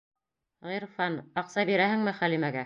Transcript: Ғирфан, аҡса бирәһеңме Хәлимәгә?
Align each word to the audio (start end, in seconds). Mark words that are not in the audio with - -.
Ғирфан, 0.69 1.19
аҡса 1.43 1.67
бирәһеңме 1.71 2.17
Хәлимәгә? 2.23 2.59